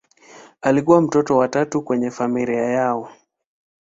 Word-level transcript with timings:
Alikuwa 0.61 1.01
mtoto 1.01 1.37
wa 1.37 1.47
tatu 1.47 1.81
kwenye 1.81 2.11
familia 2.11 2.63
yao. 2.63 3.09